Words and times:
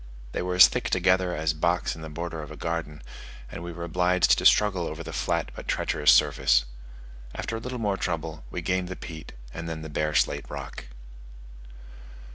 They 0.31 0.41
were 0.41 0.55
as 0.55 0.67
thick 0.67 0.89
together 0.89 1.35
as 1.35 1.53
box 1.53 1.95
in 1.95 2.01
the 2.01 2.09
border 2.09 2.41
of 2.41 2.49
a 2.51 2.57
garden, 2.57 3.03
and 3.51 3.61
we 3.61 3.71
were 3.71 3.83
obliged 3.83 4.35
to 4.39 4.47
struggle 4.47 4.87
over 4.87 5.03
the 5.03 5.13
flat 5.13 5.51
but 5.55 5.67
treacherous 5.67 6.11
surface. 6.11 6.65
After 7.35 7.55
a 7.57 7.59
little 7.59 7.77
more 7.77 7.97
trouble 7.97 8.43
we 8.49 8.61
gained 8.63 8.87
the 8.87 8.95
peat, 8.95 9.33
and 9.53 9.69
then 9.69 9.83
the 9.83 9.89
bare 9.89 10.15
slate 10.15 10.49
rock. 10.49 10.85